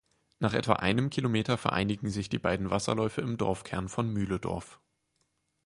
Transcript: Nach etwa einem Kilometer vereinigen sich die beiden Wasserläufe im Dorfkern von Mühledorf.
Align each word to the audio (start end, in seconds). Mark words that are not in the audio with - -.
Nach 0.39 0.55
etwa 0.55 0.77
einem 0.77 1.11
Kilometer 1.11 1.59
vereinigen 1.59 2.09
sich 2.09 2.27
die 2.27 2.39
beiden 2.39 2.71
Wasserläufe 2.71 3.21
im 3.21 3.37
Dorfkern 3.37 3.87
von 3.87 4.09
Mühledorf. 4.11 4.81